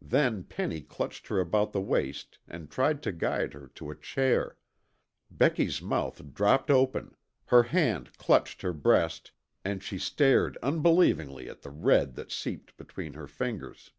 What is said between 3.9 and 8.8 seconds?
a chair. Becky's mouth dropped open, her hand clutched her